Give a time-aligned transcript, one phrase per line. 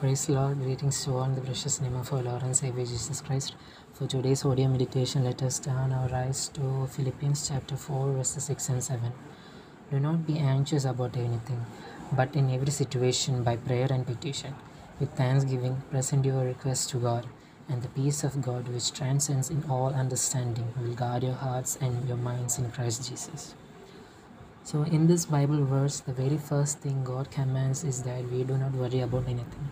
[0.00, 0.58] Praise the Lord.
[0.60, 3.54] Greetings to all in the precious name of our Lord and Savior Jesus Christ.
[3.92, 8.70] For today's audio meditation, let us turn our eyes to Philippians chapter 4, verses 6
[8.70, 9.12] and 7.
[9.90, 11.66] Do not be anxious about anything,
[12.14, 14.54] but in every situation, by prayer and petition,
[14.98, 17.26] with thanksgiving, present your requests to God,
[17.68, 22.08] and the peace of God, which transcends in all understanding, will guard your hearts and
[22.08, 23.54] your minds in Christ Jesus.
[24.62, 28.56] So, in this Bible verse, the very first thing God commands is that we do
[28.56, 29.68] not worry about anything.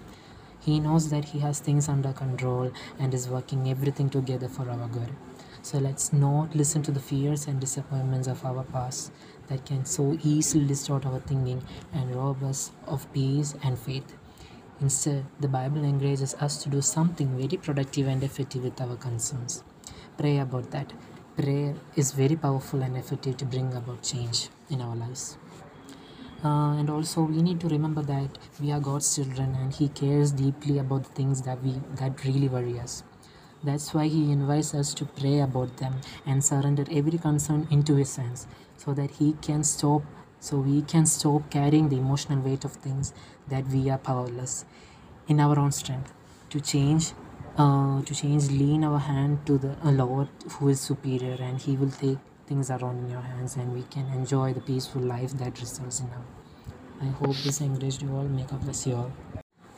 [0.69, 4.89] He knows that He has things under control and is working everything together for our
[4.89, 5.09] good.
[5.63, 9.11] So, let's not listen to the fears and disappointments of our past
[9.47, 11.63] that can so easily distort our thinking
[11.95, 14.15] and rob us of peace and faith.
[14.83, 19.65] Instead, the Bible encourages us to do something very productive and effective with our concerns.
[20.19, 20.93] Pray about that.
[21.39, 25.39] Prayer is very powerful and effective to bring about change in our lives.
[26.45, 30.31] Uh, and also, we need to remember that we are God's children, and He cares
[30.31, 33.03] deeply about the things that we that really worry us.
[33.65, 38.15] That's why He invites us to pray about them and surrender every concern into His
[38.15, 40.03] hands, so that He can stop,
[40.39, 43.13] so we can stop carrying the emotional weight of things
[43.49, 44.65] that we are powerless
[45.27, 46.15] in our own strength
[46.51, 47.13] to change.
[47.57, 51.77] Uh, to change, lean our hand to the uh, Lord who is superior, and He
[51.77, 55.61] will take things around in your hands, and we can enjoy the peaceful life that
[55.61, 56.25] results in now.
[57.03, 58.29] I hope this encouraged you all.
[58.37, 59.13] May God bless you all.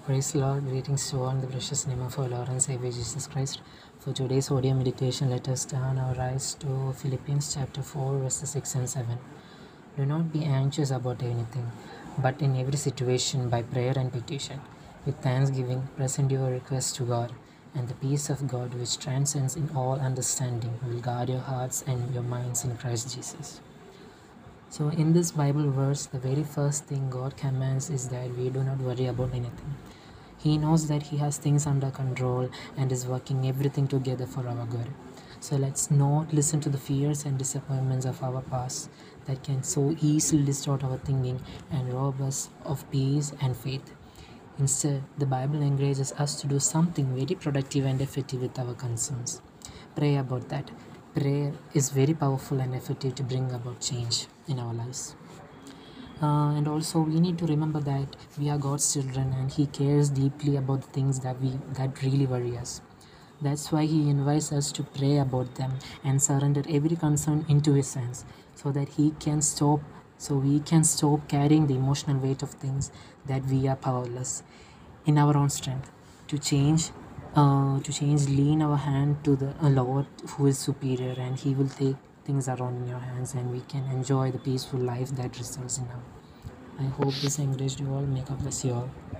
[0.06, 0.66] Praise Lord.
[0.66, 3.60] Greetings to all in the precious name of our Lord and Savior Jesus Christ.
[3.98, 8.74] For today's audio meditation, let us turn our eyes to Philippians chapter 4, verses 6
[8.76, 9.18] and 7.
[9.96, 11.70] Do not be anxious about anything,
[12.18, 14.60] but in every situation, by prayer and petition,
[15.04, 17.32] with thanksgiving, present your requests to God,
[17.74, 22.12] and the peace of God, which transcends in all understanding, will guard your hearts and
[22.12, 23.60] your minds in Christ Jesus.
[24.68, 28.62] So, in this Bible verse, the very first thing God commands is that we do
[28.62, 29.74] not worry about anything.
[30.38, 34.66] He knows that He has things under control and is working everything together for our
[34.66, 34.88] good.
[35.40, 38.90] So, let's not listen to the fears and disappointments of our past
[39.26, 43.92] that can so easily distort our thinking and rob us of peace and faith.
[44.60, 49.40] Instead, the Bible encourages us to do something very productive and effective with our concerns.
[49.96, 50.70] Pray about that.
[51.14, 55.16] Prayer is very powerful and effective to bring about change in our lives.
[56.22, 60.10] Uh, and also, we need to remember that we are God's children, and He cares
[60.10, 62.82] deeply about the things that we that really worry us.
[63.40, 67.94] That's why He invites us to pray about them and surrender every concern into His
[67.94, 69.80] hands, so that He can stop
[70.20, 72.90] so we can stop carrying the emotional weight of things
[73.26, 74.42] that we are powerless
[75.06, 75.90] in our own strength.
[76.28, 76.90] To change
[77.34, 81.68] uh, to change lean our hand to the lord who is superior and he will
[81.68, 85.78] take things around in your hands and we can enjoy the peaceful life that results
[85.78, 86.02] in now
[86.80, 88.02] i hope this encouraged you all.
[88.02, 88.90] May god bless you all